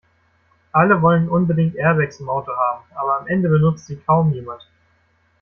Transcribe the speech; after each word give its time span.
Alle 0.71 0.99
wollen 1.03 1.29
unbedingt 1.29 1.75
Airbags 1.75 2.19
im 2.19 2.27
Auto 2.27 2.51
haben, 2.57 2.83
aber 2.95 3.19
am 3.19 3.27
Ende 3.27 3.47
benutzt 3.49 3.85
sie 3.85 3.97
kaum 3.97 4.33
jemand. 4.33 4.67